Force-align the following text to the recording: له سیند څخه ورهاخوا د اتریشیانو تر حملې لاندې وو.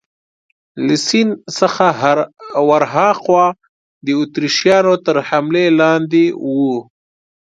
له 0.85 0.95
سیند 1.07 1.31
څخه 1.57 1.87
ورهاخوا 2.69 3.45
د 4.05 4.07
اتریشیانو 4.23 4.93
تر 5.05 5.15
حملې 5.29 5.65
لاندې 5.81 6.25
وو. 6.45 6.75